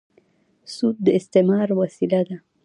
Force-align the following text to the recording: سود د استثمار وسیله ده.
سود 0.73 0.95
د 1.05 1.07
استثمار 1.19 1.67
وسیله 1.81 2.21
ده. 2.27 2.37